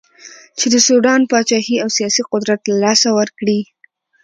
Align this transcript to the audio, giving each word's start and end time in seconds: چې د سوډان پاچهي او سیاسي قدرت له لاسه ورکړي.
چې 0.57 0.65
د 0.73 0.75
سوډان 0.85 1.21
پاچهي 1.31 1.75
او 1.83 1.89
سیاسي 1.97 2.21
قدرت 2.31 2.61
له 2.69 2.75
لاسه 2.83 3.07
ورکړي. 3.19 3.59